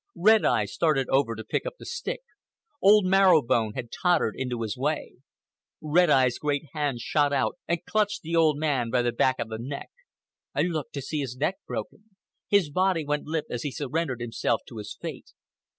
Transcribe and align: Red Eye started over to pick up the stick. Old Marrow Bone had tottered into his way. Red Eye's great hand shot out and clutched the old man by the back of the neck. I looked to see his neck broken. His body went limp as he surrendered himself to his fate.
Red 0.15 0.45
Eye 0.45 0.65
started 0.65 1.07
over 1.09 1.35
to 1.35 1.43
pick 1.43 1.63
up 1.67 1.75
the 1.77 1.85
stick. 1.85 2.21
Old 2.81 3.05
Marrow 3.05 3.43
Bone 3.43 3.73
had 3.75 3.91
tottered 3.91 4.33
into 4.35 4.63
his 4.63 4.75
way. 4.75 5.17
Red 5.79 6.09
Eye's 6.09 6.39
great 6.39 6.63
hand 6.73 7.01
shot 7.01 7.31
out 7.31 7.59
and 7.67 7.85
clutched 7.85 8.23
the 8.23 8.35
old 8.35 8.57
man 8.57 8.89
by 8.89 9.03
the 9.03 9.11
back 9.11 9.37
of 9.37 9.49
the 9.49 9.59
neck. 9.59 9.91
I 10.55 10.63
looked 10.63 10.93
to 10.93 11.03
see 11.03 11.19
his 11.19 11.37
neck 11.37 11.57
broken. 11.67 12.05
His 12.49 12.71
body 12.71 13.05
went 13.05 13.27
limp 13.27 13.45
as 13.51 13.61
he 13.61 13.69
surrendered 13.71 14.21
himself 14.21 14.61
to 14.69 14.77
his 14.77 14.97
fate. 14.99 15.33